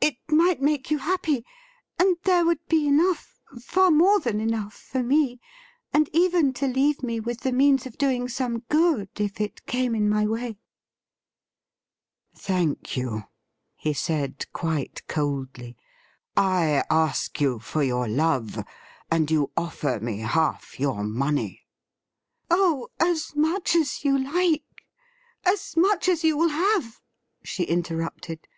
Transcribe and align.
It 0.00 0.16
might 0.30 0.62
make 0.62 0.90
you 0.90 0.96
happy; 0.96 1.44
and 1.98 2.16
thei 2.22 2.40
e 2.40 2.42
would 2.42 2.66
be 2.68 2.88
enough— 2.88 3.38
far 3.62 3.90
more 3.90 4.18
than 4.18 4.40
enough— 4.40 4.88
^for 4.94 5.04
me; 5.04 5.42
and 5.92 6.08
even 6.10 6.54
to 6.54 6.66
leave 6.66 7.02
me 7.02 7.20
with 7.20 7.40
the 7.42 7.52
means 7.52 7.84
of 7.84 7.98
doing 7.98 8.26
some 8.26 8.60
good 8.70 9.10
if 9.20 9.42
it 9.42 9.66
came 9.66 9.94
in 9.94 10.08
my 10.08 10.26
way.'' 10.26 10.56
Thank 12.48 12.96
you,' 12.96 13.24
he 13.76 13.92
said 13.92 14.50
quite 14.54 15.06
coldly,' 15.06 15.76
I 16.34 16.84
ask 16.90 17.38
you 17.42 17.58
for 17.58 17.82
your 17.82 18.08
love, 18.08 18.64
and 19.10 19.30
you 19.30 19.50
ofiFer 19.54 20.00
me 20.00 20.20
half 20.20 20.80
your 20.80 21.04
money 21.04 21.66
''Oh, 22.50 22.88
as 22.98 23.36
much 23.36 23.76
as 23.76 24.02
you 24.02 24.16
like— 24.16 24.86
as 25.54 25.76
much 25.76 26.08
as 26.08 26.24
you 26.24 26.38
will 26.38 26.48
have,' 26.48 27.02
she 27.42 27.64
interrupted. 27.64 28.48